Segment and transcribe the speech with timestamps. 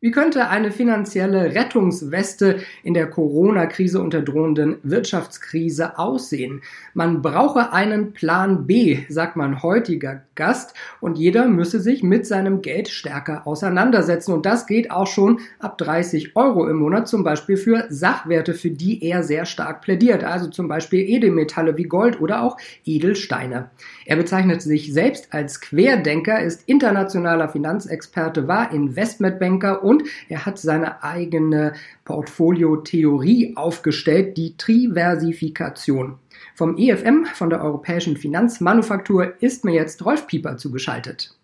[0.00, 6.62] Wie könnte eine finanzielle Rettungsweste in der Corona-Krise und der drohenden Wirtschaftskrise aussehen?
[6.94, 12.62] Man brauche einen Plan B, sagt mein heutiger Gast, und jeder müsse sich mit seinem
[12.62, 14.32] Geld stärker auseinandersetzen.
[14.32, 18.70] Und das geht auch schon ab 30 Euro im Monat, zum Beispiel für Sachwerte, für
[18.70, 23.70] die er sehr stark plädiert, also zum Beispiel Edelmetalle wie Gold oder auch Edelsteine.
[24.06, 31.02] Er bezeichnet sich selbst als Querdenker, ist internationaler Finanzexperte, war Investmentbanker und er hat seine
[31.02, 31.72] eigene
[32.04, 36.18] Portfoliotheorie aufgestellt, die Triversifikation.
[36.54, 41.34] Vom EFM, von der Europäischen Finanzmanufaktur, ist mir jetzt Rolf Pieper zugeschaltet.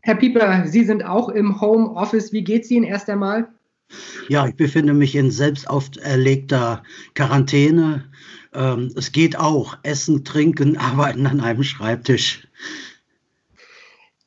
[0.00, 2.32] Herr Pieper, Sie sind auch im Homeoffice.
[2.32, 3.48] Wie geht's Ihnen erst einmal?
[4.28, 6.82] Ja, ich befinde mich in selbst auferlegter
[7.14, 8.04] Quarantäne.
[8.52, 9.78] Ähm, es geht auch.
[9.82, 12.46] Essen, trinken, arbeiten an einem Schreibtisch.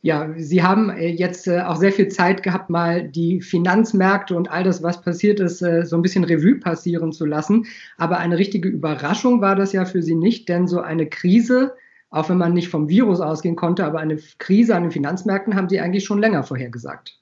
[0.08, 4.50] Ja, Sie haben äh, jetzt äh, auch sehr viel Zeit gehabt, mal die Finanzmärkte und
[4.50, 7.66] all das, was passiert ist, äh, so ein bisschen Revue passieren zu lassen.
[7.98, 11.76] Aber eine richtige Überraschung war das ja für Sie nicht, denn so eine Krise,
[12.10, 15.68] auch wenn man nicht vom Virus ausgehen konnte, aber eine Krise an den Finanzmärkten haben
[15.68, 17.20] Sie eigentlich schon länger vorhergesagt.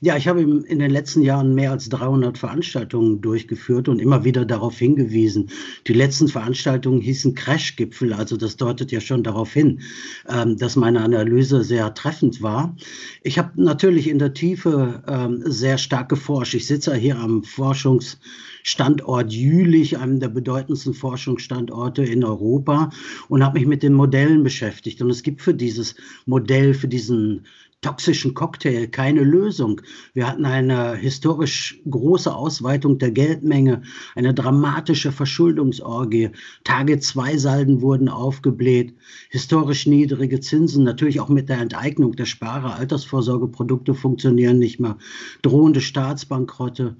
[0.00, 4.44] Ja, ich habe in den letzten Jahren mehr als 300 Veranstaltungen durchgeführt und immer wieder
[4.44, 5.50] darauf hingewiesen.
[5.86, 9.80] Die letzten Veranstaltungen hießen Crash-Gipfel, also das deutet ja schon darauf hin,
[10.28, 12.76] ähm, dass meine Analyse sehr treffend war.
[13.22, 16.54] Ich habe natürlich in der Tiefe ähm, sehr stark geforscht.
[16.54, 22.90] Ich sitze hier am Forschungsstandort Jülich, einem der bedeutendsten Forschungsstandorte in Europa
[23.28, 25.02] und habe mich mit den Modellen beschäftigt.
[25.02, 27.46] Und es gibt für dieses Modell, für diesen
[27.80, 29.80] toxischen Cocktail keine Lösung.
[30.12, 33.82] Wir hatten eine historisch große Ausweitung der Geldmenge,
[34.16, 36.30] eine dramatische Verschuldungsorgie.
[36.64, 38.94] Tage zwei Salden wurden aufgebläht,
[39.30, 44.98] historisch niedrige Zinsen, natürlich auch mit der Enteignung der Sparer, Altersvorsorgeprodukte funktionieren nicht mehr,
[45.42, 46.96] drohende Staatsbankrotte.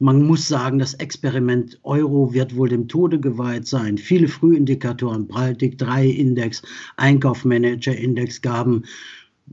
[0.00, 3.98] Man muss sagen, das Experiment Euro wird wohl dem Tode geweiht sein.
[3.98, 6.62] Viele Frühindikatoren, Baltic 3 Index,
[6.96, 8.84] Einkaufmanager Index gaben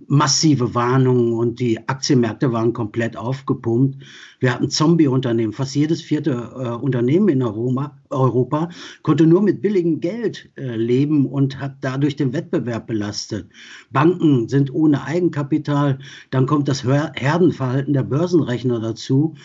[0.08, 4.04] massive Warnungen und die Aktienmärkte waren komplett aufgepumpt.
[4.40, 5.54] Wir hatten Zombie-Unternehmen.
[5.54, 8.70] Fast jedes vierte äh, Unternehmen in Europa, Europa,
[9.02, 13.50] konnte nur mit billigem Geld äh, leben und hat dadurch den Wettbewerb belastet.
[13.92, 16.00] Banken sind ohne Eigenkapital.
[16.30, 19.36] Dann kommt das Herdenverhalten der Börsenrechner dazu.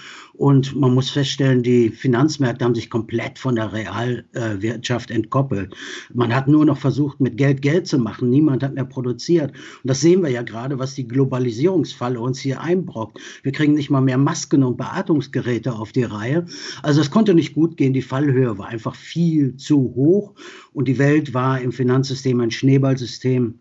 [0.41, 5.77] Und man muss feststellen, die Finanzmärkte haben sich komplett von der Realwirtschaft entkoppelt.
[6.15, 8.31] Man hat nur noch versucht, mit Geld Geld zu machen.
[8.31, 9.51] Niemand hat mehr produziert.
[9.51, 13.21] Und das sehen wir ja gerade, was die Globalisierungsfalle uns hier einbrockt.
[13.43, 16.47] Wir kriegen nicht mal mehr Masken und Beatmungsgeräte auf die Reihe.
[16.83, 17.93] Also es konnte nicht gut gehen.
[17.93, 20.33] Die Fallhöhe war einfach viel zu hoch.
[20.73, 23.59] Und die Welt war im Finanzsystem ein Schneeballsystem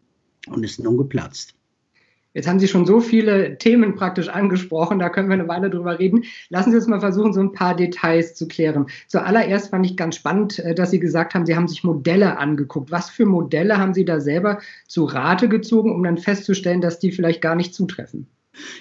[0.47, 1.59] und ist nun geplatzt.
[2.34, 5.97] Jetzt haben Sie schon so viele Themen praktisch angesprochen, da können wir eine Weile drüber
[5.97, 6.25] reden.
[6.50, 8.85] Lassen Sie uns mal versuchen, so ein paar Details zu klären.
[9.07, 12.91] Zuallererst fand ich ganz spannend, äh, dass Sie gesagt haben, Sie haben sich Modelle angeguckt.
[12.91, 17.12] Was für Modelle haben Sie da selber zu Rate gezogen, um dann festzustellen, dass die
[17.12, 18.28] vielleicht gar nicht zutreffen?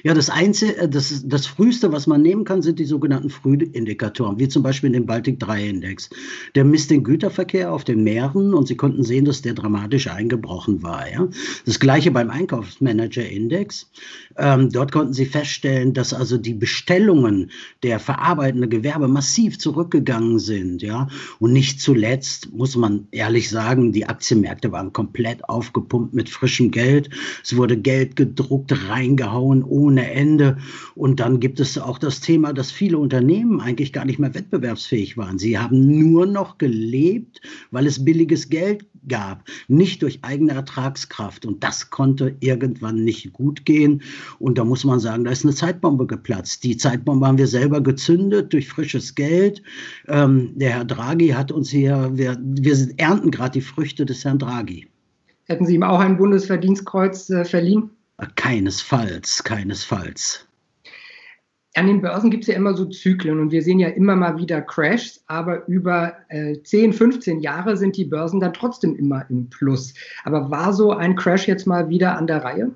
[0.02, 4.38] Ja, das Einzige, äh, das, das früheste, was man nehmen kann, sind die sogenannten Frühindikatoren,
[4.38, 6.10] wie zum Beispiel den Baltic-3-Index.
[6.54, 10.82] Der misst den Güterverkehr auf den Meeren und Sie konnten sehen, dass der dramatisch eingebrochen
[10.82, 11.10] war.
[11.10, 11.28] Ja?
[11.66, 13.90] Das gleiche beim Einkaufsmanager-Index.
[14.36, 17.50] Ähm, dort konnten Sie feststellen, dass also die Bestellungen
[17.82, 20.82] der verarbeitenden Gewerbe massiv zurückgegangen sind.
[20.82, 21.08] Ja?
[21.40, 27.10] Und nicht zuletzt, muss man ehrlich sagen, die Aktienmärkte waren komplett aufgepumpt mit frischem Geld.
[27.42, 30.58] Es wurde Geld gedruckt, reingehauen ohne Ende.
[30.94, 35.16] Und dann gibt es auch das Thema, dass viele Unternehmen eigentlich gar nicht mehr wettbewerbsfähig
[35.16, 35.38] waren.
[35.38, 41.46] Sie haben nur noch gelebt, weil es billiges Geld gab, nicht durch eigene Ertragskraft.
[41.46, 44.02] Und das konnte irgendwann nicht gut gehen.
[44.38, 46.64] Und da muss man sagen, da ist eine Zeitbombe geplatzt.
[46.64, 49.62] Die Zeitbombe haben wir selber gezündet durch frisches Geld.
[50.06, 54.38] Ähm, der Herr Draghi hat uns hier, wir, wir ernten gerade die Früchte des Herrn
[54.38, 54.86] Draghi.
[55.44, 57.90] Hätten Sie ihm auch ein Bundesverdienstkreuz äh, verliehen?
[58.36, 60.48] Keinesfalls, keinesfalls.
[61.74, 64.36] An den Börsen gibt es ja immer so Zyklen und wir sehen ja immer mal
[64.38, 69.48] wieder Crashs, aber über äh, 10, 15 Jahre sind die Börsen dann trotzdem immer im
[69.48, 69.94] Plus.
[70.24, 72.72] Aber war so ein Crash jetzt mal wieder an der Reihe?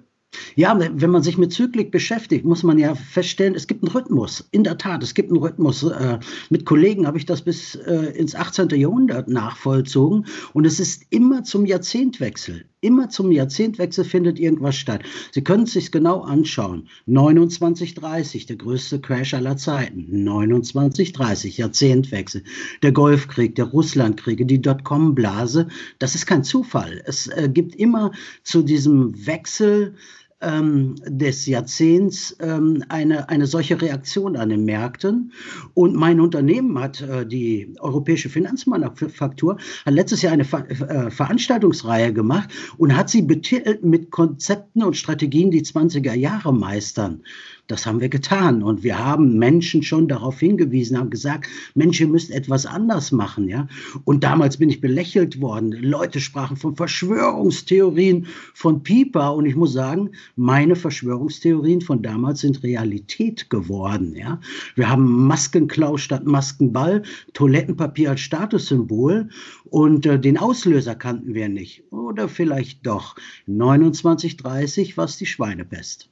[0.54, 4.48] Ja, wenn man sich mit Zyklik beschäftigt, muss man ja feststellen, es gibt einen Rhythmus.
[4.52, 5.82] In der Tat, es gibt einen Rhythmus.
[5.82, 8.68] Äh, mit Kollegen habe ich das bis äh, ins 18.
[8.68, 12.66] Jahrhundert nachvollzogen und es ist immer zum Jahrzehntwechsel.
[12.82, 15.02] Immer zum Jahrzehntwechsel findet irgendwas statt.
[15.30, 16.88] Sie können es sich genau anschauen.
[17.06, 20.24] 2930, der größte Crash aller Zeiten.
[20.26, 22.42] 2930, Jahrzehntwechsel.
[22.82, 25.68] Der Golfkrieg, der Russlandkrieg, die Dotcom-Blase.
[26.00, 27.00] Das ist kein Zufall.
[27.06, 28.10] Es äh, gibt immer
[28.42, 29.94] zu diesem Wechsel
[30.42, 35.32] ähm, des Jahrzehnts ähm, eine, eine solche Reaktion an den Märkten.
[35.74, 42.12] Und mein Unternehmen hat, äh, die Europäische Finanzmanufaktur, hat letztes Jahr eine Ver äh, Veranstaltungsreihe
[42.12, 47.22] gemacht und hat sie betitelt mit Konzepten und Strategien, die 20er Jahre meistern.
[47.68, 52.08] Das haben wir getan und wir haben Menschen schon darauf hingewiesen, haben gesagt, Mensch, ihr
[52.08, 53.68] müsst etwas anders machen, ja.
[54.04, 55.70] Und damals bin ich belächelt worden.
[55.70, 62.62] Leute sprachen von Verschwörungstheorien von Pieper und ich muss sagen, meine Verschwörungstheorien von damals sind
[62.62, 64.40] Realität geworden, ja.
[64.74, 67.02] Wir haben Maskenklau statt Maskenball,
[67.32, 69.28] Toilettenpapier als Statussymbol
[69.64, 71.84] und äh, den Auslöser kannten wir nicht.
[71.92, 73.16] Oder vielleicht doch.
[73.46, 76.11] 2930 war es die Schweinepest.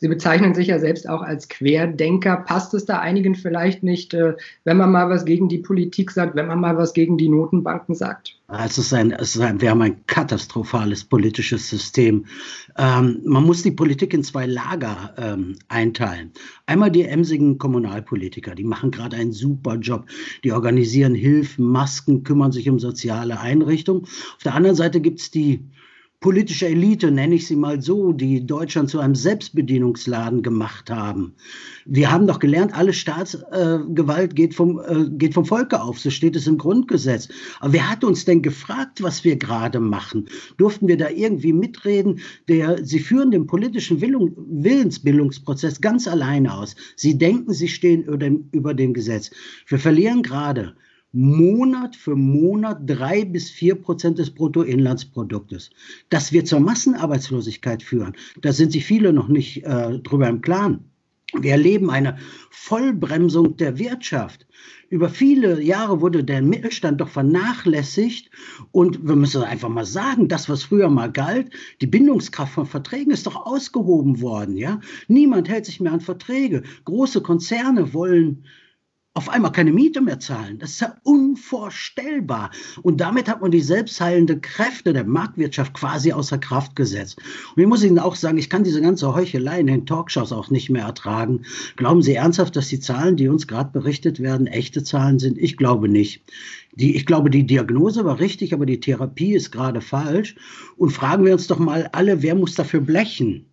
[0.00, 2.36] Sie bezeichnen sich ja selbst auch als Querdenker.
[2.36, 6.36] Passt es da einigen vielleicht nicht, äh, wenn man mal was gegen die Politik sagt,
[6.36, 8.38] wenn man mal was gegen die Notenbanken sagt?
[8.46, 12.26] Es ist ein, es ist ein, wir haben ein katastrophales politisches System.
[12.78, 16.30] Ähm, man muss die Politik in zwei Lager ähm, einteilen.
[16.66, 20.06] Einmal die emsigen Kommunalpolitiker, die machen gerade einen super Job.
[20.44, 24.04] Die organisieren Hilfen, Masken, kümmern sich um soziale Einrichtungen.
[24.04, 25.64] Auf der anderen Seite gibt es die
[26.20, 31.34] politische Elite, nenne ich sie mal so, die Deutschland zu einem Selbstbedienungsladen gemacht haben.
[31.86, 36.10] Wir haben doch gelernt, alle Staatsgewalt äh, geht, vom, äh, geht vom Volke auf, so
[36.10, 37.28] steht es im Grundgesetz.
[37.60, 40.28] Aber wer hat uns denn gefragt, was wir gerade machen?
[40.56, 42.18] Durften wir da irgendwie mitreden?
[42.48, 46.74] Der, sie führen den politischen Willung, Willensbildungsprozess ganz alleine aus.
[46.96, 49.30] Sie denken, sie stehen über dem, über dem Gesetz.
[49.68, 50.74] Wir verlieren gerade
[51.12, 55.70] Monat für Monat drei bis vier Prozent des Bruttoinlandsproduktes.
[56.10, 58.14] Das wird zur Massenarbeitslosigkeit führen.
[58.42, 60.84] Da sind sich viele noch nicht äh, drüber im Klaren.
[61.34, 62.16] Wir erleben eine
[62.50, 64.46] Vollbremsung der Wirtschaft.
[64.88, 68.30] Über viele Jahre wurde der Mittelstand doch vernachlässigt.
[68.72, 71.50] Und wir müssen einfach mal sagen, das, was früher mal galt,
[71.82, 74.56] die Bindungskraft von Verträgen ist doch ausgehoben worden.
[74.56, 74.80] Ja?
[75.06, 76.62] Niemand hält sich mehr an Verträge.
[76.86, 78.44] Große Konzerne wollen
[79.18, 80.60] auf einmal keine Miete mehr zahlen.
[80.60, 82.52] Das ist ja unvorstellbar.
[82.82, 87.18] Und damit hat man die selbstheilende Kräfte der Marktwirtschaft quasi außer Kraft gesetzt.
[87.56, 90.50] Und ich muss Ihnen auch sagen, ich kann diese ganze Heuchelei in den Talkshows auch
[90.50, 91.42] nicht mehr ertragen.
[91.74, 95.36] Glauben Sie ernsthaft, dass die Zahlen, die uns gerade berichtet werden, echte Zahlen sind?
[95.36, 96.22] Ich glaube nicht.
[96.76, 100.36] Die, ich glaube, die Diagnose war richtig, aber die Therapie ist gerade falsch.
[100.76, 103.46] Und fragen wir uns doch mal alle, wer muss dafür blechen?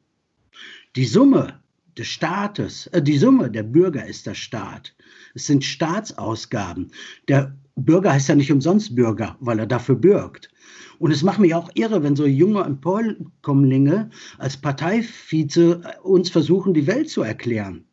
[0.95, 1.59] Die Summe
[1.97, 4.94] des Staates, äh, die Summe der Bürger ist der Staat.
[5.35, 6.91] Es sind Staatsausgaben.
[7.27, 10.49] Der Bürger heißt ja nicht umsonst Bürger, weil er dafür bürgt.
[10.97, 16.87] Und es macht mich auch irre, wenn so junge Emporkommlinge als Parteivize uns versuchen, die
[16.87, 17.85] Welt zu erklären.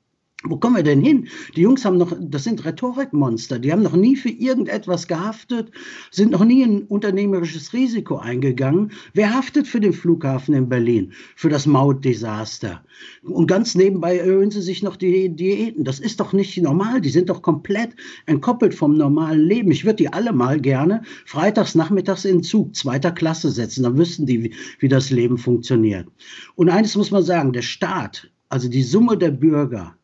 [0.45, 1.29] Wo kommen wir denn hin?
[1.55, 5.71] Die Jungs haben noch, das sind Rhetorikmonster, die haben noch nie für irgendetwas gehaftet,
[6.11, 8.91] sind noch nie ein unternehmerisches Risiko eingegangen.
[9.15, 12.85] Wer haftet für den Flughafen in Berlin, für das Mautdesaster?
[13.23, 15.85] Und ganz nebenbei erhöhen sie sich noch die Diäten.
[15.85, 17.91] Das ist doch nicht normal, die sind doch komplett
[18.27, 19.71] entkoppelt vom normalen Leben.
[19.71, 24.27] Ich würde die alle mal gerne freitags nachmittags in Zug zweiter Klasse setzen, dann wüssten
[24.27, 26.09] die, wie, wie das Leben funktioniert.
[26.57, 29.97] Und eines muss man sagen, der Staat, also die Summe der Bürger,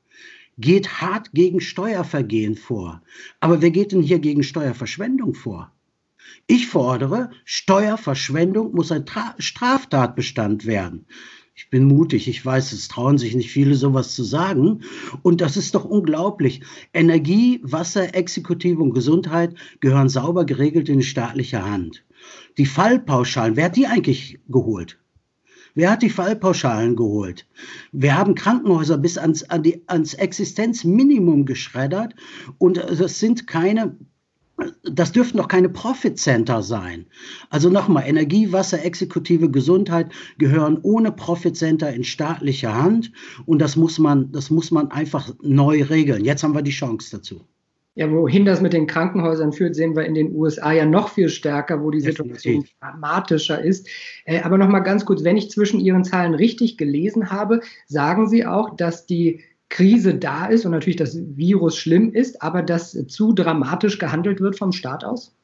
[0.58, 3.02] geht hart gegen Steuervergehen vor.
[3.40, 5.72] Aber wer geht denn hier gegen Steuerverschwendung vor?
[6.46, 11.06] Ich fordere, Steuerverschwendung muss ein Tra Straftatbestand werden.
[11.54, 14.82] Ich bin mutig, ich weiß, es trauen sich nicht viele, sowas zu sagen.
[15.22, 16.60] Und das ist doch unglaublich.
[16.92, 22.04] Energie, Wasser, Exekutive und Gesundheit gehören sauber geregelt in staatliche Hand.
[22.58, 24.98] Die Fallpauschalen, wer hat die eigentlich geholt?
[25.74, 27.46] Wer hat die Fallpauschalen geholt?
[27.92, 32.14] Wir haben Krankenhäuser bis ans, an die, ans Existenzminimum geschreddert
[32.58, 33.96] und das sind keine
[34.82, 37.06] das dürften doch keine Profit Center sein.
[37.48, 43.12] Also nochmal, Energie, Wasser, Exekutive, Gesundheit gehören ohne Profit Center in staatliche Hand
[43.46, 46.24] und das muss man, das muss man einfach neu regeln.
[46.24, 47.44] Jetzt haben wir die Chance dazu.
[47.98, 51.28] Ja, wohin das mit den Krankenhäusern führt, sehen wir in den USA ja noch viel
[51.28, 53.88] stärker, wo die Situation dramatischer ist.
[54.24, 58.28] Äh, aber noch mal ganz kurz, wenn ich zwischen Ihren Zahlen richtig gelesen habe, sagen
[58.28, 62.92] Sie auch, dass die Krise da ist und natürlich das Virus schlimm ist, aber dass
[63.08, 65.36] zu dramatisch gehandelt wird vom Staat aus?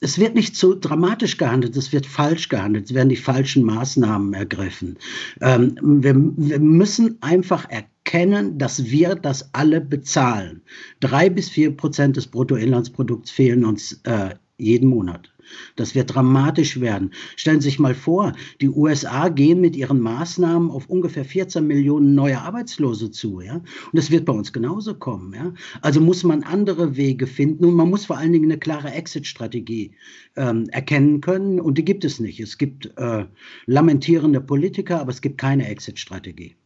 [0.00, 4.34] Es wird nicht so dramatisch gehandelt, es wird falsch gehandelt, es werden die falschen Maßnahmen
[4.34, 4.98] ergriffen.
[5.40, 10.62] Ähm, wir, wir müssen einfach erkennen, dass wir das alle bezahlen.
[11.00, 15.32] Drei bis vier Prozent des Bruttoinlandsprodukts fehlen uns äh, jeden Monat.
[15.76, 17.12] Das wird dramatisch werden.
[17.36, 22.14] Stellen Sie sich mal vor, die USA gehen mit ihren Maßnahmen auf ungefähr 14 Millionen
[22.14, 23.40] neue Arbeitslose zu.
[23.40, 23.56] Ja?
[23.56, 25.34] Und das wird bei uns genauso kommen.
[25.34, 25.52] Ja?
[25.80, 29.92] Also muss man andere Wege finden und man muss vor allen Dingen eine klare Exit-Strategie
[30.36, 31.60] ähm, erkennen können.
[31.60, 32.40] Und die gibt es nicht.
[32.40, 33.26] Es gibt äh,
[33.66, 36.56] lamentierende Politiker, aber es gibt keine Exit-Strategie.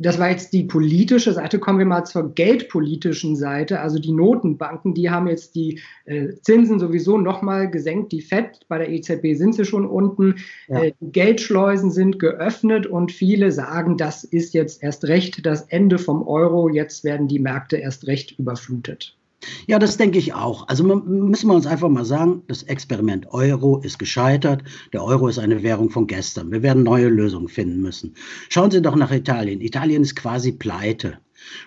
[0.00, 1.58] Das war jetzt die politische Seite.
[1.58, 3.80] Kommen wir mal zur geldpolitischen Seite.
[3.80, 8.12] Also die Notenbanken, die haben jetzt die äh, Zinsen sowieso nochmal gesenkt.
[8.12, 10.36] Die FED, bei der EZB sind sie schon unten.
[10.68, 10.84] Ja.
[10.84, 16.26] Äh, Geldschleusen sind geöffnet und viele sagen, das ist jetzt erst recht das Ende vom
[16.26, 16.68] Euro.
[16.68, 19.17] Jetzt werden die Märkte erst recht überflutet.
[19.66, 20.66] Ja, das denke ich auch.
[20.68, 24.64] Also müssen wir uns einfach mal sagen, das Experiment Euro ist gescheitert.
[24.92, 26.50] Der Euro ist eine Währung von gestern.
[26.50, 28.14] Wir werden neue Lösungen finden müssen.
[28.48, 29.60] Schauen Sie doch nach Italien.
[29.60, 31.18] Italien ist quasi pleite.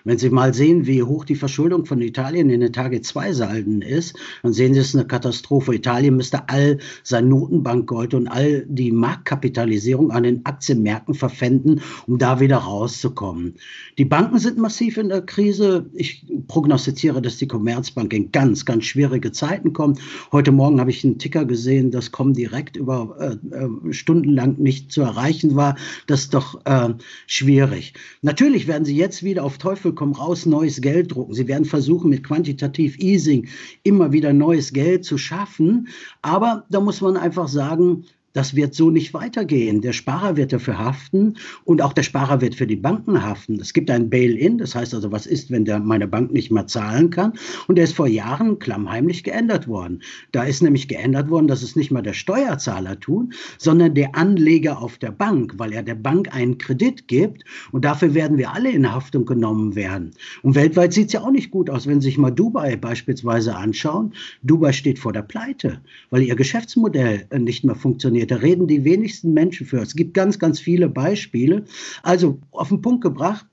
[0.04, 4.52] Wenn Sie mal sehen, wie hoch die Verschuldung von Italien in den Tage-2-Salden ist, dann
[4.52, 5.74] sehen Sie, es ist eine Katastrophe.
[5.74, 12.40] Italien müsste all sein Notenbankgold und all die Marktkapitalisierung an den Aktienmärkten verpfänden, um da
[12.40, 13.54] wieder rauszukommen.
[13.98, 15.86] Die Banken sind massiv in der Krise.
[15.94, 20.00] Ich prognostiziere, dass die Commerzbank in ganz, ganz schwierige Zeiten kommt.
[20.32, 24.92] Heute Morgen habe ich einen Ticker gesehen, das kommt direkt über äh, äh, stundenlang nicht
[24.92, 25.76] zu erreichen war.
[26.06, 26.90] Das ist doch äh,
[27.26, 27.94] schwierig.
[28.22, 31.34] Natürlich werden sie jetzt wieder auf Teufel komm raus neues Geld drucken.
[31.34, 33.46] Sie werden versuchen, mit quantitativ Easing
[33.84, 35.86] immer wieder neues Geld zu schaffen.
[36.20, 39.80] Aber da muss man einfach sagen, das wird so nicht weitergehen.
[39.80, 41.34] Der Sparer wird dafür haften
[41.64, 43.60] und auch der Sparer wird für die Banken haften.
[43.60, 46.66] Es gibt ein Bail-in, das heißt also, was ist, wenn der meine Bank nicht mehr
[46.66, 47.34] zahlen kann?
[47.68, 50.02] Und der ist vor Jahren klammheimlich geändert worden.
[50.32, 54.80] Da ist nämlich geändert worden, dass es nicht mal der Steuerzahler tut, sondern der Anleger
[54.80, 58.70] auf der Bank, weil er der Bank einen Kredit gibt und dafür werden wir alle
[58.70, 60.12] in Haftung genommen werden.
[60.42, 63.54] Und weltweit sieht es ja auch nicht gut aus, wenn Sie sich mal Dubai beispielsweise
[63.54, 64.14] anschauen.
[64.42, 68.30] Dubai steht vor der Pleite, weil ihr Geschäftsmodell nicht mehr funktioniert funktioniert.
[68.30, 69.78] Da reden die wenigsten Menschen für.
[69.78, 71.64] Es gibt ganz, ganz viele Beispiele.
[72.02, 73.46] Also auf den Punkt gebracht,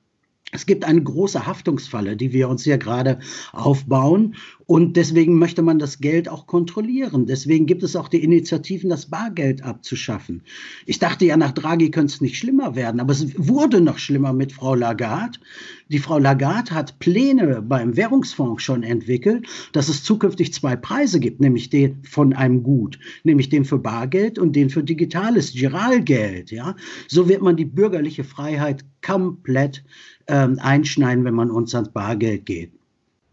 [0.51, 3.19] es gibt eine große Haftungsfalle, die wir uns hier gerade
[3.51, 4.35] aufbauen.
[4.65, 7.25] Und deswegen möchte man das Geld auch kontrollieren.
[7.25, 10.43] Deswegen gibt es auch die Initiativen, das Bargeld abzuschaffen.
[10.85, 14.31] Ich dachte ja, nach Draghi könnte es nicht schlimmer werden, aber es wurde noch schlimmer
[14.31, 15.39] mit Frau Lagarde.
[15.87, 21.41] Die Frau Lagarde hat Pläne beim Währungsfonds schon entwickelt, dass es zukünftig zwei Preise gibt,
[21.41, 26.51] nämlich den von einem Gut, nämlich den für Bargeld und den für digitales Giralgeld.
[26.51, 26.75] Ja?
[27.07, 29.83] So wird man die bürgerliche Freiheit komplett
[30.29, 32.71] ähm, einschneiden, wenn man uns ans Bargeld geht.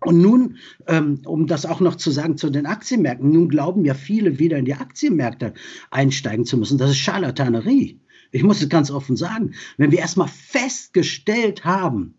[0.01, 3.95] Und nun, ähm, um das auch noch zu sagen zu den Aktienmärkten, nun glauben ja
[3.95, 5.55] viele wieder in die Aktienmärkte
[5.91, 6.79] einsteigen zu müssen.
[6.79, 8.01] Das ist Charlatanerie.
[8.33, 9.55] Ich muss es ganz offen sagen.
[9.79, 12.15] Wenn wir erstmal festgestellt haben,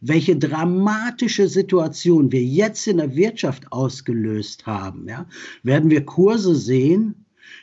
[0.00, 5.26] welche dramatische Situation wir jetzt in der Wirtschaft ausgelöst haben, ja,
[5.62, 7.21] werden wir Kurse sehen,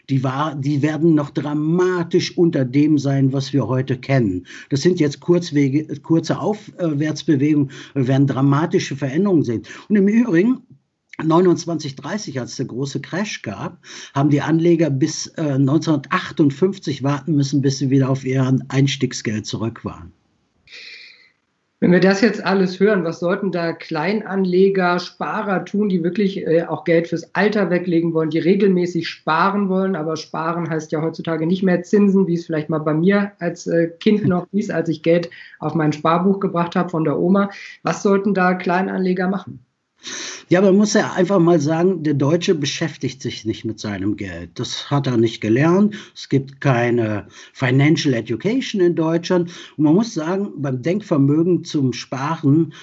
[0.10, 4.46] die, war, die werden noch dramatisch unter dem sein, was wir heute kennen.
[4.70, 9.64] Das sind jetzt Kurzwege, kurze Aufwärtsbewegungen, wir werden dramatische Veränderungen sehen.
[9.88, 10.62] Und im Übrigen,
[11.22, 17.78] 2930, als der große Crash gab, haben die Anleger bis äh, 1958 warten müssen, bis
[17.78, 20.14] sie wieder auf ihr Einstiegsgeld zurück waren.
[21.82, 26.64] Wenn wir das jetzt alles hören, was sollten da Kleinanleger, Sparer tun, die wirklich äh,
[26.64, 31.48] auch Geld fürs Alter weglegen wollen, die regelmäßig sparen wollen, aber sparen heißt ja heutzutage
[31.48, 34.90] nicht mehr Zinsen, wie es vielleicht mal bei mir als äh, Kind noch hieß, als
[34.90, 37.50] ich Geld auf mein Sparbuch gebracht habe von der Oma.
[37.84, 39.66] Was sollten da Kleinanleger machen?
[40.48, 44.52] Ja, man muss ja einfach mal sagen, der Deutsche beschäftigt sich nicht mit seinem Geld.
[44.56, 45.96] Das hat er nicht gelernt.
[46.16, 49.52] Es gibt keine Financial Education in Deutschland.
[49.78, 52.74] Und man muss sagen, beim Denkvermögen zum Sparen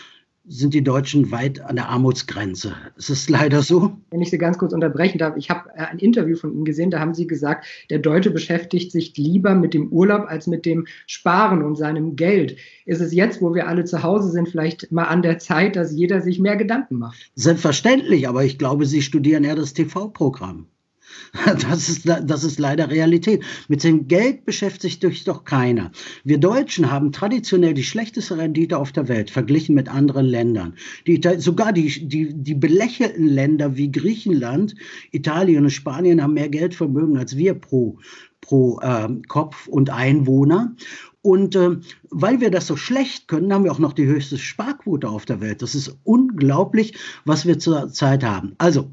[0.48, 2.74] sind die Deutschen weit an der Armutsgrenze.
[2.96, 3.96] Es ist leider so.
[4.10, 7.00] Wenn ich Sie ganz kurz unterbrechen darf, ich habe ein Interview von Ihnen gesehen, da
[7.00, 11.62] haben Sie gesagt, der Deutsche beschäftigt sich lieber mit dem Urlaub als mit dem Sparen
[11.62, 12.56] und seinem Geld.
[12.84, 15.92] Ist es jetzt, wo wir alle zu Hause sind, vielleicht mal an der Zeit, dass
[15.92, 17.30] jeder sich mehr Gedanken macht?
[17.34, 20.66] Selbstverständlich, aber ich glaube, Sie studieren eher das TV-Programm.
[21.68, 23.42] Das ist, das ist leider Realität.
[23.68, 25.90] Mit dem Geld beschäftigt sich doch keiner.
[26.24, 30.74] Wir Deutschen haben traditionell die schlechteste Rendite auf der Welt verglichen mit anderen Ländern.
[31.06, 34.74] Die, sogar die, die, die belächelten Länder wie Griechenland,
[35.12, 37.98] Italien und Spanien haben mehr Geldvermögen als wir pro,
[38.40, 40.74] pro äh, Kopf und Einwohner.
[41.22, 41.78] Und äh,
[42.10, 45.40] weil wir das so schlecht können, haben wir auch noch die höchste Sparquote auf der
[45.40, 45.60] Welt.
[45.60, 48.54] Das ist unglaublich, was wir zurzeit haben.
[48.58, 48.90] Also,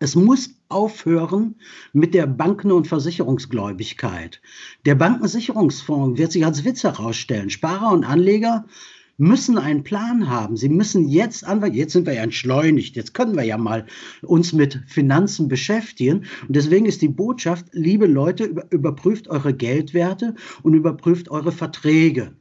[0.00, 1.56] es muss aufhören
[1.92, 4.40] mit der Banken- und Versicherungsgläubigkeit.
[4.86, 7.50] Der Bankensicherungsfonds wird sich als Witz herausstellen.
[7.50, 8.64] Sparer und Anleger
[9.18, 10.56] müssen einen Plan haben.
[10.56, 13.84] Sie müssen jetzt anfangen, jetzt sind wir ja entschleunigt, jetzt können wir ja mal
[14.22, 16.24] uns mit Finanzen beschäftigen.
[16.48, 22.32] Und deswegen ist die Botschaft, liebe Leute, überprüft eure Geldwerte und überprüft eure Verträge.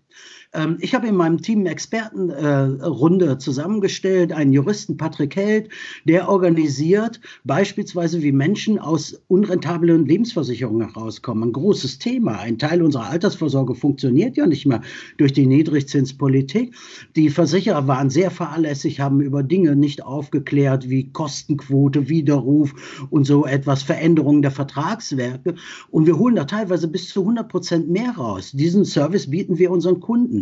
[0.54, 5.70] Ähm, ich habe in meinem Team Expertenrunde äh, zusammengestellt, einen Juristen, Patrick Held,
[6.06, 11.50] der organisiert beispielsweise, wie Menschen aus unrentablen Lebensversicherungen herauskommen.
[11.50, 12.40] Ein großes Thema.
[12.40, 14.82] Ein Teil unserer Altersvorsorge funktioniert ja nicht mehr
[15.18, 16.74] durch die Niedrigzinspolitik.
[17.16, 22.74] Die Versicherer waren sehr fahrlässig, haben über Dinge nicht aufgeklärt wie Kostenquote, Widerruf
[23.12, 25.56] und so etwas, Veränderungen der Vertragswerke.
[25.92, 28.52] Und wir holen da teilweise bis zu 100 Prozent mehr raus.
[28.52, 30.39] Diesen Service bieten wir unseren Kunden.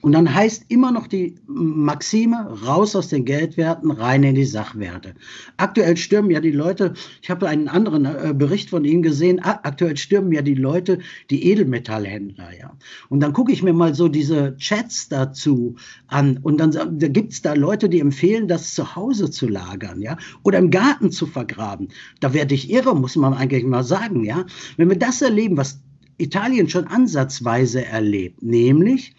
[0.00, 5.14] Und dann heißt immer noch die Maxime, raus aus den Geldwerten, rein in die Sachwerte.
[5.56, 9.96] Aktuell stürmen ja die Leute, ich habe einen anderen äh, Bericht von Ihnen gesehen, aktuell
[9.96, 10.98] stürmen ja die Leute
[11.30, 12.50] die Edelmetallhändler.
[12.58, 12.76] Ja.
[13.08, 17.32] Und dann gucke ich mir mal so diese Chats dazu an und dann da gibt
[17.32, 21.26] es da Leute, die empfehlen, das zu Hause zu lagern ja, oder im Garten zu
[21.26, 21.88] vergraben.
[22.20, 24.24] Da werde ich irre, muss man eigentlich mal sagen.
[24.24, 24.46] Ja.
[24.76, 25.80] Wenn wir das erleben, was
[26.20, 29.14] Italien schon ansatzweise erlebt, nämlich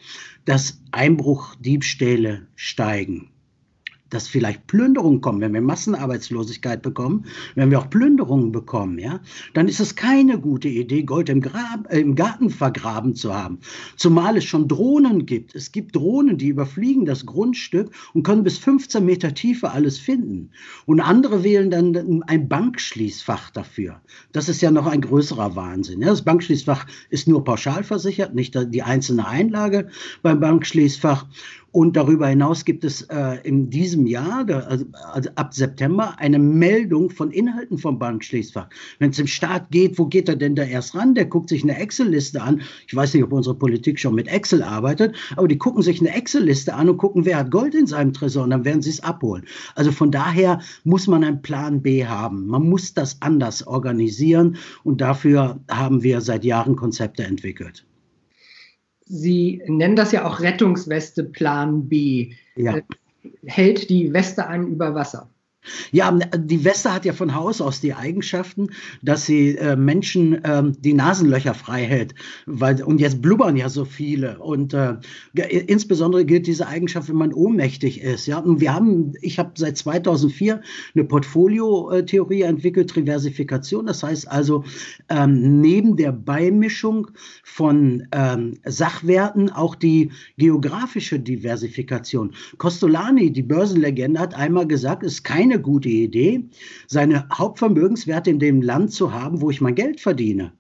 [0.45, 3.31] dass Einbruchdiebstähle steigen
[4.11, 7.25] dass vielleicht Plünderungen kommen, wenn wir Massenarbeitslosigkeit bekommen,
[7.55, 9.19] wenn wir auch Plünderungen bekommen, ja,
[9.53, 13.59] dann ist es keine gute Idee, Gold im, Grab, äh, im Garten vergraben zu haben.
[13.95, 15.55] Zumal es schon Drohnen gibt.
[15.55, 20.51] Es gibt Drohnen, die überfliegen das Grundstück und können bis 15 Meter Tiefe alles finden.
[20.85, 24.01] Und andere wählen dann ein Bankschließfach dafür.
[24.31, 26.01] Das ist ja noch ein größerer Wahnsinn.
[26.01, 26.07] Ja.
[26.07, 29.89] Das Bankschließfach ist nur pauschal versichert, nicht die einzelne Einlage
[30.21, 31.25] beim Bankschließfach.
[31.71, 37.09] Und darüber hinaus gibt es äh, in diesem Jahr, also, also, ab September, eine Meldung
[37.09, 38.67] von Inhalten vom Bankschließfach.
[38.99, 41.15] Wenn es im Staat geht, wo geht er denn da erst ran?
[41.15, 42.61] Der guckt sich eine Excel-Liste an.
[42.87, 46.13] Ich weiß nicht, ob unsere Politik schon mit Excel arbeitet, aber die gucken sich eine
[46.13, 49.01] Excel-Liste an und gucken, wer hat Gold in seinem Tresor und dann werden sie es
[49.01, 49.45] abholen.
[49.75, 52.47] Also von daher muss man einen Plan B haben.
[52.47, 57.85] Man muss das anders organisieren und dafür haben wir seit Jahren Konzepte entwickelt.
[59.11, 62.31] Sie nennen das ja auch Rettungsweste Plan B.
[62.55, 62.77] Ja.
[62.77, 62.81] Äh,
[63.45, 65.29] hält die Weste einen über Wasser?
[65.91, 68.69] Ja, die Weste hat ja von Haus aus die Eigenschaften,
[69.01, 72.15] dass sie äh, Menschen äh, die Nasenlöcher frei hält.
[72.45, 74.39] Weil, und jetzt blubbern ja so viele.
[74.39, 74.95] Und äh,
[75.35, 78.25] insbesondere gilt diese Eigenschaft, wenn man ohnmächtig ist.
[78.25, 80.61] Ja, und wir haben, ich habe seit 2004
[80.95, 83.85] eine Portfolio-Theorie entwickelt, Diversifikation.
[83.85, 84.63] Das heißt also,
[85.09, 87.07] ähm, neben der Beimischung
[87.43, 92.33] von ähm, Sachwerten auch die geografische Diversifikation.
[92.57, 96.49] Costolani, die Börsenlegende, hat einmal gesagt, es ist kein keine gute Idee,
[96.87, 100.53] seine Hauptvermögenswerte in dem Land zu haben, wo ich mein Geld verdiene.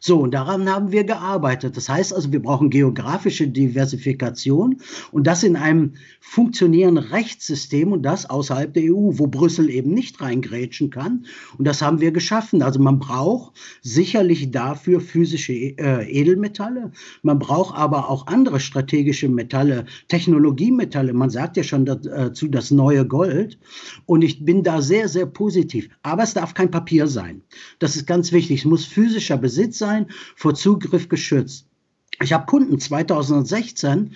[0.00, 1.76] So, und daran haben wir gearbeitet.
[1.76, 4.80] Das heißt also, wir brauchen geografische Diversifikation
[5.10, 10.20] und das in einem funktionierenden Rechtssystem und das außerhalb der EU, wo Brüssel eben nicht
[10.20, 11.26] reingrätschen kann.
[11.56, 12.62] Und das haben wir geschaffen.
[12.62, 16.92] Also man braucht sicherlich dafür physische äh, Edelmetalle.
[17.22, 21.12] Man braucht aber auch andere strategische Metalle, Technologiemetalle.
[21.12, 23.58] Man sagt ja schon dazu äh, das neue Gold.
[24.06, 25.88] Und ich bin da sehr, sehr positiv.
[26.02, 27.42] Aber es darf kein Papier sein.
[27.78, 28.60] Das ist ganz wichtig.
[28.60, 31.66] Es muss physischer Besitz sein sein, vor Zugriff geschützt.
[32.22, 34.12] Ich habe Kunden 2016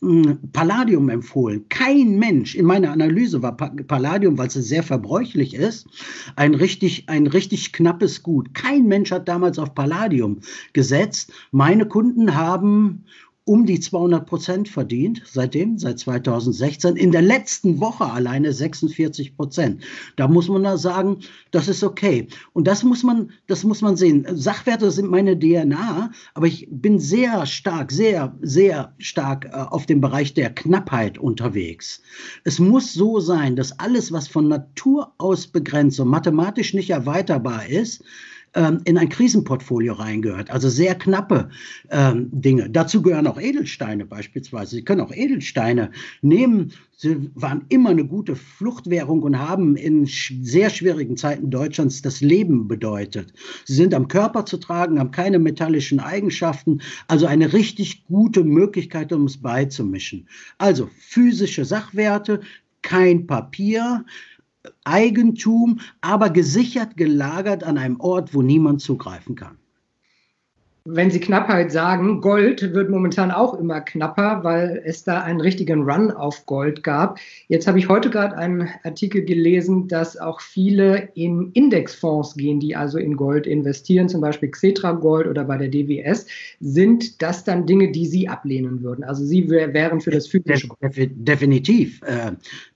[0.00, 1.68] hm, Palladium empfohlen.
[1.68, 5.86] Kein Mensch in meiner Analyse war Palladium, weil es sehr verbräuchlich ist,
[6.34, 8.52] ein richtig, ein richtig knappes Gut.
[8.52, 10.40] Kein Mensch hat damals auf Palladium
[10.72, 11.32] gesetzt.
[11.52, 13.04] Meine Kunden haben
[13.44, 16.94] um die 200 Prozent verdient, seitdem, seit 2016.
[16.94, 19.82] In der letzten Woche alleine 46 Prozent.
[20.14, 21.18] Da muss man da sagen,
[21.50, 22.28] das ist okay.
[22.52, 24.26] Und das muss man, das muss man sehen.
[24.30, 30.00] Sachwerte sind meine DNA, aber ich bin sehr stark, sehr, sehr stark äh, auf dem
[30.00, 32.00] Bereich der Knappheit unterwegs.
[32.44, 37.66] Es muss so sein, dass alles, was von Natur aus begrenzt und mathematisch nicht erweiterbar
[37.66, 38.04] ist,
[38.54, 40.50] ähm, in ein Krisenportfolio reingehört.
[40.50, 41.48] Also sehr knappe
[41.90, 42.68] ähm, Dinge.
[42.70, 44.76] Dazu gehören auch Edelsteine beispielsweise.
[44.76, 46.72] Sie können auch Edelsteine nehmen.
[46.96, 52.68] Sie waren immer eine gute Fluchtwährung und haben in sehr schwierigen Zeiten Deutschlands das Leben
[52.68, 53.32] bedeutet.
[53.64, 59.12] Sie sind am Körper zu tragen, haben keine metallischen Eigenschaften, also eine richtig gute Möglichkeit,
[59.12, 60.28] um es beizumischen.
[60.58, 62.40] Also physische Sachwerte,
[62.82, 64.04] kein Papier,
[64.84, 69.58] Eigentum, aber gesichert gelagert an einem Ort, wo niemand zugreifen kann.
[70.84, 75.82] Wenn Sie Knappheit sagen, Gold wird momentan auch immer knapper, weil es da einen richtigen
[75.82, 77.20] Run auf Gold gab.
[77.48, 82.74] Jetzt habe ich heute gerade einen Artikel gelesen, dass auch viele in Indexfonds gehen, die
[82.74, 86.26] also in Gold investieren, zum Beispiel Xetra Gold oder bei der DWS.
[86.60, 89.04] Sind das dann Dinge, die Sie ablehnen würden?
[89.04, 90.96] Also Sie wären für das physische Gold?
[91.14, 92.00] Definitiv.
[92.02, 92.32] Äh,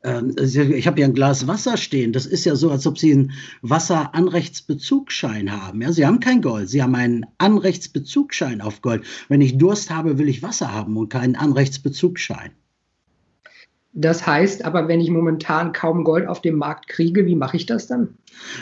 [0.08, 2.12] äh, ich habe hier ein Glas Wasser stehen.
[2.12, 5.92] Das ist ja so, als ob Sie einen Wasseranrechtsbezugsschein haben.
[5.92, 7.95] Sie haben kein Gold, Sie haben einen Anrechtsbezugsschein.
[7.96, 9.04] Anrechtsbezugsschein auf Gold.
[9.28, 12.52] Wenn ich Durst habe, will ich Wasser haben und keinen Anrechtsbezugsschein.
[13.92, 17.64] Das heißt aber, wenn ich momentan kaum Gold auf dem Markt kriege, wie mache ich
[17.64, 18.18] das dann?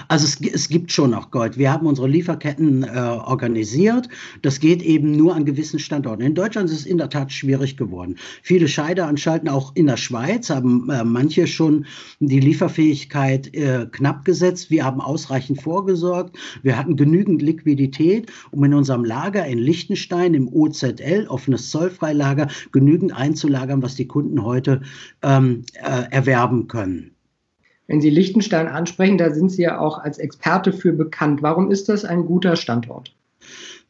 [0.08, 1.58] Also es, es gibt schon noch Gold.
[1.58, 4.08] Wir haben unsere Lieferketten äh, organisiert.
[4.42, 6.22] Das geht eben nur an gewissen Standorten.
[6.22, 8.16] In Deutschland ist es in der Tat schwierig geworden.
[8.42, 11.86] Viele Scheideanstalten, auch in der Schweiz, haben äh, manche schon
[12.20, 14.70] die Lieferfähigkeit äh, knapp gesetzt.
[14.70, 16.36] Wir haben ausreichend vorgesorgt.
[16.62, 23.14] Wir hatten genügend Liquidität, um in unserem Lager in Liechtenstein im OZL, offenes Zollfreilager, genügend
[23.14, 24.82] einzulagern, was die Kunden heute
[25.22, 27.13] ähm, äh, erwerben können.
[27.86, 31.42] Wenn Sie Liechtenstein ansprechen, da sind Sie ja auch als Experte für bekannt.
[31.42, 33.14] Warum ist das ein guter Standort?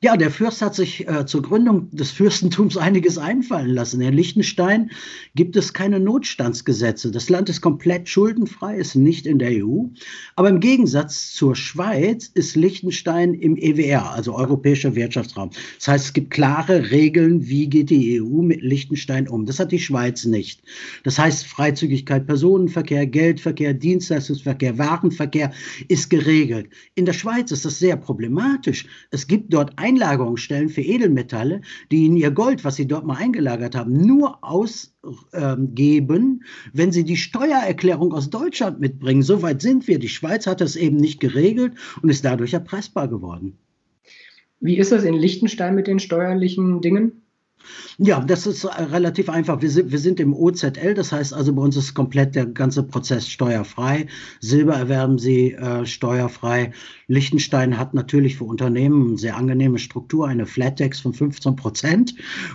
[0.04, 4.02] Ja, der Fürst hat sich äh, zur Gründung des Fürstentums einiges einfallen lassen.
[4.02, 4.90] In Liechtenstein
[5.34, 7.10] gibt es keine Notstandsgesetze.
[7.10, 9.84] Das Land ist komplett schuldenfrei, ist nicht in der EU.
[10.36, 15.52] Aber im Gegensatz zur Schweiz ist Liechtenstein im EWR, also Europäischer Wirtschaftsraum.
[15.78, 19.46] Das heißt, es gibt klare Regeln, wie geht die EU mit Liechtenstein um.
[19.46, 20.60] Das hat die Schweiz nicht.
[21.04, 25.54] Das heißt, Freizügigkeit, Personenverkehr, Geldverkehr, Dienstleistungsverkehr, Warenverkehr
[25.88, 26.68] ist geregelt.
[26.94, 28.84] In der Schweiz ist das sehr problematisch.
[29.10, 31.60] Es gibt dort ein Einlagerungsstellen für Edelmetalle,
[31.92, 37.16] die in ihr Gold, was sie dort mal eingelagert haben, nur ausgeben, wenn sie die
[37.16, 39.22] Steuererklärung aus Deutschland mitbringen.
[39.22, 39.98] Soweit sind wir.
[39.98, 43.58] Die Schweiz hat das eben nicht geregelt und ist dadurch erpressbar geworden.
[44.60, 47.23] Wie ist das in Liechtenstein mit den steuerlichen Dingen?
[47.98, 49.62] Ja, das ist äh, relativ einfach.
[49.62, 52.82] Wir sind, wir sind im OZL, das heißt also bei uns ist komplett der ganze
[52.82, 54.06] Prozess steuerfrei.
[54.40, 56.72] Silber erwerben Sie äh, steuerfrei.
[57.06, 62.14] Liechtenstein hat natürlich für Unternehmen eine sehr angenehme Struktur, eine Flat Tax von 15 Prozent.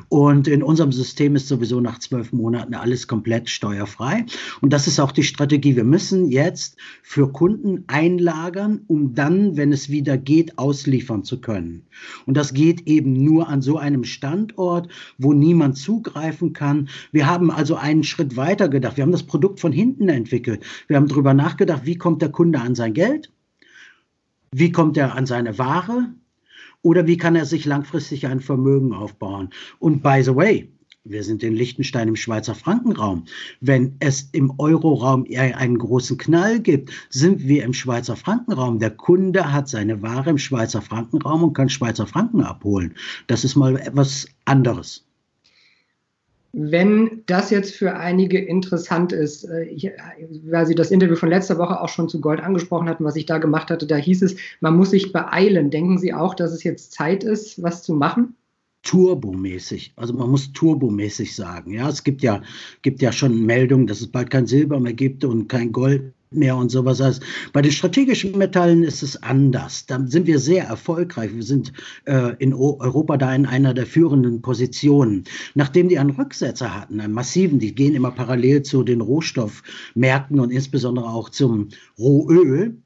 [0.10, 4.26] Und in unserem System ist sowieso nach zwölf Monaten alles komplett steuerfrei.
[4.62, 5.76] Und das ist auch die Strategie.
[5.76, 11.84] Wir müssen jetzt für Kunden einlagern, um dann, wenn es wieder geht, ausliefern zu können.
[12.26, 16.89] Und das geht eben nur an so einem Standort, wo niemand zugreifen kann.
[17.12, 18.97] Wir haben also einen Schritt weiter gedacht.
[18.97, 20.63] Wir haben das Produkt von hinten entwickelt.
[20.88, 23.31] Wir haben darüber nachgedacht, wie kommt der Kunde an sein Geld?
[24.51, 26.13] Wie kommt er an seine Ware?
[26.81, 29.49] Oder wie kann er sich langfristig ein Vermögen aufbauen?
[29.79, 30.71] Und by the way,
[31.10, 33.26] wir sind in Liechtenstein im Schweizer Frankenraum.
[33.62, 38.80] Wenn es im Euroraum einen großen Knall gibt, sind wir im Schweizer Frankenraum.
[38.80, 42.93] Der Kunde hat seine Ware im Schweizer Frankenraum und kann Schweizer Franken abholen.
[43.28, 45.06] Das ist mal etwas anderes.
[46.52, 49.91] Wenn das jetzt für einige interessant ist, äh, ich,
[50.45, 53.28] weil Sie das Interview von letzter Woche auch schon zu Gold angesprochen hatten, was ich
[53.28, 55.69] da gemacht hatte, da hieß es, man muss sich beeilen.
[55.69, 58.36] Denken Sie auch, dass es jetzt Zeit ist, was zu machen?
[58.84, 59.94] Turbomäßig.
[59.96, 61.74] Also man muss turbomäßig sagen.
[61.74, 62.42] Ja, es gibt ja,
[62.82, 66.56] gibt ja schon Meldungen, dass es bald kein Silber mehr gibt und kein Gold mehr
[66.56, 67.02] und sowas.
[67.02, 67.22] Also
[67.54, 69.86] bei den strategischen Metallen ist es anders.
[69.86, 71.34] Da sind wir sehr erfolgreich.
[71.34, 71.74] Wir sind
[72.06, 75.24] äh, in Europa da in einer der führenden Positionen.
[75.56, 80.52] Nachdem die einen Rücksetzer hatten, einen massiven, die gehen immer parallel zu den Rohstoffmärkten und
[80.52, 82.78] insbesondere auch zum Rohöl,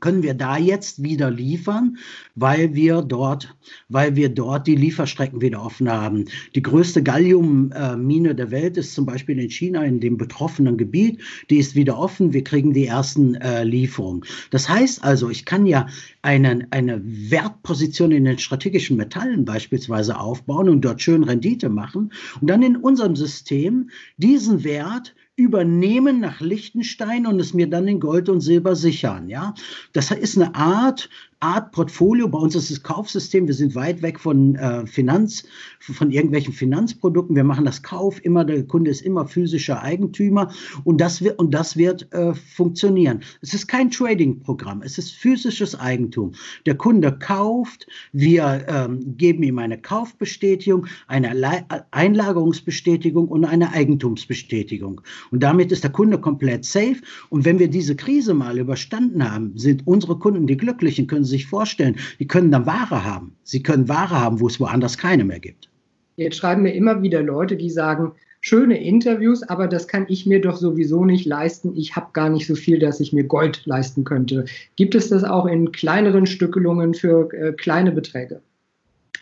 [0.00, 1.98] können wir da jetzt wieder liefern,
[2.34, 3.54] weil wir dort,
[3.88, 6.26] weil wir dort die Lieferstrecken wieder offen haben.
[6.54, 11.20] Die größte Galliummine der Welt ist zum Beispiel in China in dem betroffenen Gebiet.
[11.50, 12.32] Die ist wieder offen.
[12.32, 14.24] Wir kriegen die ersten äh, Lieferungen.
[14.50, 15.86] Das heißt also, ich kann ja
[16.22, 22.48] eine, eine Wertposition in den strategischen Metallen beispielsweise aufbauen und dort schön Rendite machen und
[22.48, 28.28] dann in unserem System diesen Wert übernehmen nach Liechtenstein und es mir dann in Gold
[28.28, 29.28] und Silber sichern.
[29.28, 29.54] Ja,
[29.92, 31.08] das ist eine Art
[31.42, 32.28] Art Portfolio.
[32.28, 35.44] Bei uns ist das Kaufsystem, wir sind weit weg von äh, Finanz,
[35.80, 37.34] von irgendwelchen Finanzprodukten.
[37.34, 40.52] Wir machen das Kauf immer, der Kunde ist immer physischer Eigentümer
[40.84, 43.22] und das wird, und das wird äh, funktionieren.
[43.40, 46.32] Es ist kein Trading-Programm, es ist physisches Eigentum.
[46.64, 55.00] Der Kunde kauft, wir ähm, geben ihm eine Kaufbestätigung, eine Einlagerungsbestätigung und eine Eigentumsbestätigung.
[55.30, 56.96] Und damit ist der Kunde komplett safe.
[57.30, 61.46] Und wenn wir diese Krise mal überstanden haben, sind unsere Kunden die Glücklichen, können sich
[61.46, 63.36] vorstellen, die können dann Ware haben.
[63.42, 65.68] Sie können Ware haben, wo es woanders keine mehr gibt.
[66.16, 70.40] Jetzt schreiben mir immer wieder Leute, die sagen, schöne Interviews, aber das kann ich mir
[70.40, 71.74] doch sowieso nicht leisten.
[71.76, 74.44] Ich habe gar nicht so viel, dass ich mir Gold leisten könnte.
[74.76, 78.42] Gibt es das auch in kleineren Stückelungen für äh, kleine Beträge?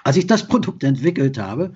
[0.02, 1.72] Als ich das Produkt entwickelt habe,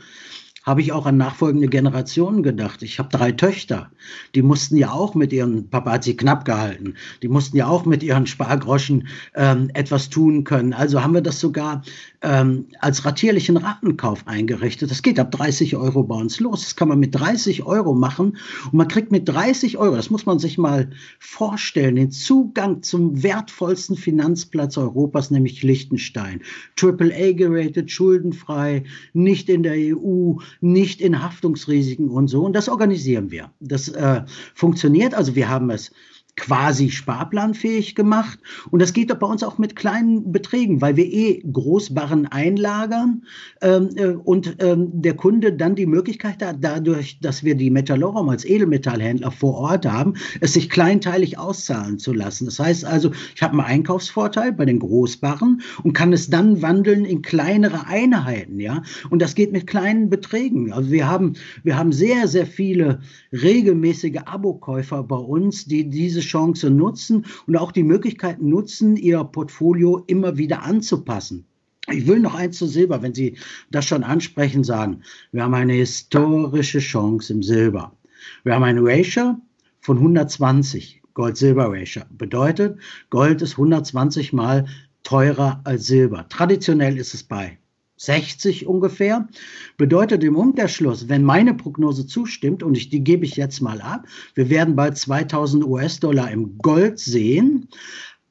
[0.64, 2.82] habe ich auch an nachfolgende Generationen gedacht.
[2.82, 3.90] Ich habe drei Töchter,
[4.34, 7.84] die mussten ja auch mit ihren, Papa hat sie knapp gehalten, die mussten ja auch
[7.84, 10.72] mit ihren Spargroschen ähm, etwas tun können.
[10.72, 11.82] Also haben wir das sogar
[12.22, 14.90] ähm, als ratierlichen Ratenkauf eingerichtet.
[14.90, 16.62] Das geht ab 30 Euro bei uns los.
[16.62, 20.24] Das kann man mit 30 Euro machen und man kriegt mit 30 Euro, das muss
[20.24, 26.40] man sich mal vorstellen, den Zugang zum wertvollsten Finanzplatz Europas, nämlich Liechtenstein.
[26.80, 32.44] AAA geratet, schuldenfrei, nicht in der EU, nicht in Haftungsrisiken und so.
[32.44, 33.52] Und das organisieren wir.
[33.60, 34.22] Das äh,
[34.54, 35.14] funktioniert.
[35.14, 35.92] Also wir haben es
[36.36, 38.38] quasi sparplanfähig gemacht.
[38.70, 43.22] Und das geht bei uns auch mit kleinen Beträgen, weil wir eh Großbarren einlagern
[43.62, 48.28] ähm, äh, und ähm, der Kunde dann die Möglichkeit hat, dadurch, dass wir die Metallorum
[48.28, 52.46] als Edelmetallhändler vor Ort haben, es sich kleinteilig auszahlen zu lassen.
[52.46, 57.04] Das heißt also, ich habe einen Einkaufsvorteil bei den Großbarren und kann es dann wandeln
[57.04, 58.82] in kleinere Einheiten, ja.
[59.10, 60.72] Und das geht mit kleinen Beträgen.
[60.72, 63.00] Also wir haben, wir haben sehr, sehr viele
[63.32, 70.04] regelmäßige Abokäufer bei uns, die diese Chance nutzen und auch die Möglichkeit nutzen, ihr Portfolio
[70.06, 71.46] immer wieder anzupassen.
[71.90, 73.36] Ich will noch eins zu Silber, wenn Sie
[73.70, 75.02] das schon ansprechen, sagen.
[75.32, 77.92] Wir haben eine historische Chance im Silber.
[78.42, 79.36] Wir haben ein Ratio
[79.80, 82.02] von 120, Gold-Silber-Ratio.
[82.10, 82.78] Bedeutet,
[83.10, 84.66] Gold ist 120 mal
[85.02, 86.26] teurer als Silber.
[86.28, 87.58] Traditionell ist es bei
[87.96, 89.28] 60 ungefähr.
[89.76, 94.06] Bedeutet im Umkehrschluss, wenn meine Prognose zustimmt, und ich, die gebe ich jetzt mal ab,
[94.34, 97.68] wir werden bald 2000 US-Dollar im Gold sehen,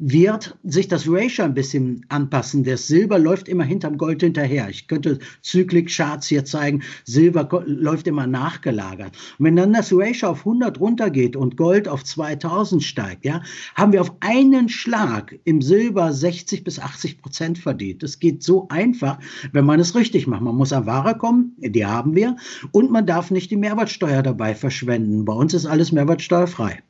[0.05, 2.65] wird sich das Ratio ein bisschen anpassen.
[2.65, 4.67] Das Silber läuft immer hinterm Gold hinterher.
[4.69, 6.83] Ich könnte Zyklik-Charts hier zeigen.
[7.05, 9.15] Silber läuft immer nachgelagert.
[9.39, 13.41] Und wenn dann das Ratio auf 100 runtergeht und Gold auf 2000 steigt, ja,
[13.75, 18.03] haben wir auf einen Schlag im Silber 60 bis 80 Prozent verdient.
[18.03, 19.19] Das geht so einfach,
[19.53, 20.41] wenn man es richtig macht.
[20.41, 22.35] Man muss an Ware kommen, die haben wir,
[22.73, 25.23] und man darf nicht die Mehrwertsteuer dabei verschwenden.
[25.23, 26.83] Bei uns ist alles mehrwertsteuerfrei.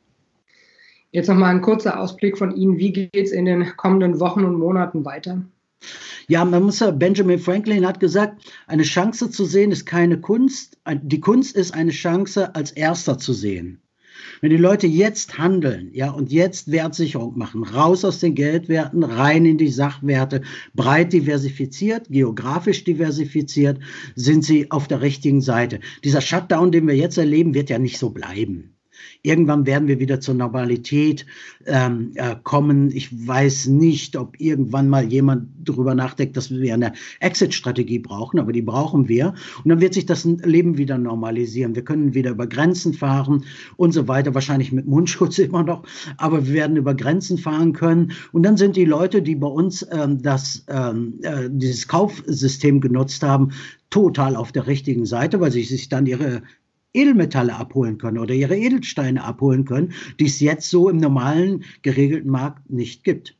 [1.14, 2.76] Jetzt nochmal ein kurzer Ausblick von Ihnen.
[2.78, 5.44] Wie geht es in den kommenden Wochen und Monaten weiter?
[6.26, 10.76] Ja, man muss ja, Benjamin Franklin hat gesagt, eine Chance zu sehen ist keine Kunst.
[10.90, 13.80] Die Kunst ist eine Chance als Erster zu sehen.
[14.40, 19.46] Wenn die Leute jetzt handeln, ja, und jetzt Wertsicherung machen, raus aus den Geldwerten, rein
[19.46, 20.42] in die Sachwerte,
[20.74, 23.78] breit diversifiziert, geografisch diversifiziert,
[24.16, 25.78] sind sie auf der richtigen Seite.
[26.02, 28.73] Dieser Shutdown, den wir jetzt erleben, wird ja nicht so bleiben.
[29.26, 31.24] Irgendwann werden wir wieder zur Normalität
[31.64, 32.90] ähm, äh, kommen.
[32.90, 38.52] Ich weiß nicht, ob irgendwann mal jemand darüber nachdenkt, dass wir eine Exit-Strategie brauchen, aber
[38.52, 39.28] die brauchen wir.
[39.64, 41.74] Und dann wird sich das Leben wieder normalisieren.
[41.74, 43.44] Wir können wieder über Grenzen fahren
[43.78, 45.84] und so weiter, wahrscheinlich mit Mundschutz immer noch,
[46.18, 48.12] aber wir werden über Grenzen fahren können.
[48.32, 53.22] Und dann sind die Leute, die bei uns ähm, das, ähm, äh, dieses Kaufsystem genutzt
[53.22, 53.52] haben,
[53.88, 56.42] total auf der richtigen Seite, weil sie sich dann ihre
[56.94, 62.30] Edelmetalle abholen können oder ihre Edelsteine abholen können, die es jetzt so im normalen geregelten
[62.30, 63.36] Markt nicht gibt.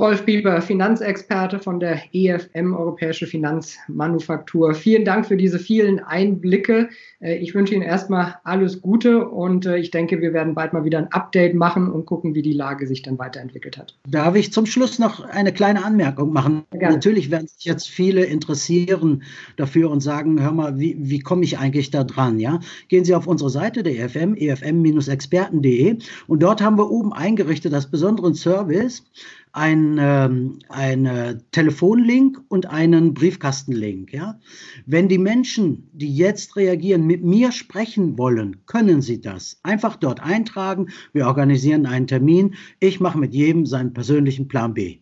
[0.00, 4.72] Rolf Bieber, Finanzexperte von der EFM, Europäische Finanzmanufaktur.
[4.72, 6.88] Vielen Dank für diese vielen Einblicke.
[7.20, 10.84] Äh, ich wünsche Ihnen erstmal alles Gute und äh, ich denke, wir werden bald mal
[10.84, 13.94] wieder ein Update machen und gucken, wie die Lage sich dann weiterentwickelt hat.
[14.08, 16.62] Darf ich zum Schluss noch eine kleine Anmerkung machen?
[16.70, 16.94] Gerne.
[16.94, 19.22] Natürlich werden sich jetzt viele interessieren
[19.58, 22.40] dafür und sagen, hör mal, wie, wie komme ich eigentlich da dran?
[22.40, 22.60] Ja?
[22.88, 27.90] Gehen Sie auf unsere Seite der EFM, efm-experten.de und dort haben wir oben eingerichtet das
[27.90, 29.04] besonderen Service,
[29.52, 34.12] ein, ähm, ein Telefonlink und einen Briefkastenlink.
[34.12, 34.38] Ja?
[34.86, 39.58] Wenn die Menschen, die jetzt reagieren, mit mir sprechen wollen, können sie das.
[39.62, 40.88] Einfach dort eintragen.
[41.12, 42.54] Wir organisieren einen Termin.
[42.78, 44.98] Ich mache mit jedem seinen persönlichen Plan B.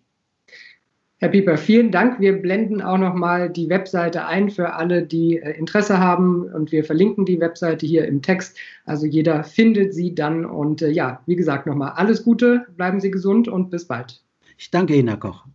[1.20, 2.20] Herr Pieper, vielen Dank.
[2.20, 6.84] Wir blenden auch nochmal die Webseite ein für alle, die äh, Interesse haben und wir
[6.84, 8.56] verlinken die Webseite hier im Text.
[8.84, 13.11] Also jeder findet sie dann und äh, ja, wie gesagt nochmal alles Gute, bleiben Sie
[13.11, 14.22] gesund und bis bald.
[14.59, 15.47] Ich danke Ihnen, Herr Koch.